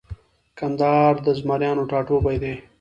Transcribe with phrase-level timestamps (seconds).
[0.57, 2.53] کندهار د زمریانو ټاټوبۍ دی